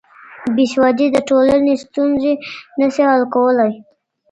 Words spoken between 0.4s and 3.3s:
بېسوادي د ټولني ستونزې نه سي حل